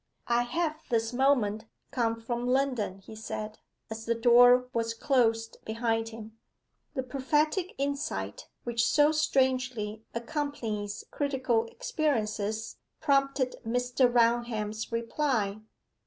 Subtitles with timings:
[0.25, 3.59] 'I have this moment come from London,' he said,
[3.91, 6.39] as the door was closed behind him.
[6.95, 14.11] The prophetic insight, which so strangely accompanies critical experiences, prompted Mr.
[14.11, 15.59] Raunham's reply.